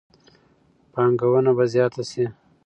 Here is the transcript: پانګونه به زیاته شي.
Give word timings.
پانګونه 0.91 1.51
به 1.57 1.65
زیاته 1.73 2.03
شي. 2.09 2.25